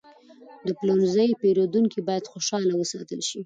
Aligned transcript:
د 0.65 0.67
پلورنځي 0.79 1.29
پیرودونکي 1.41 1.99
باید 2.07 2.29
خوشحاله 2.31 2.73
وساتل 2.77 3.21
شي. 3.29 3.39